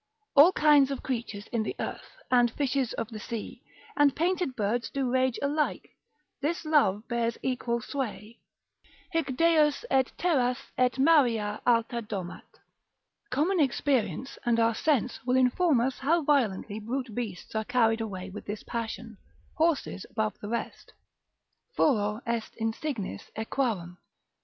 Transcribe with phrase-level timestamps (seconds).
[0.35, 3.61] All kind of creatures in the earth, And fishes of the sea,
[3.95, 5.91] And painted birds do rage alike;
[6.41, 8.39] This love bears equal sway.
[9.11, 12.41] Hic Deus et terras et maria alta domat.
[13.29, 18.31] Common experience and our sense will inform us how violently brute beasts are carried away
[18.31, 19.19] with this passion,
[19.53, 23.97] horses above the rest,—furor est insignis equarum.